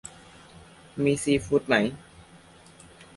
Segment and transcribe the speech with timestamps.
[1.03, 1.75] มีซีฟู้ดไหม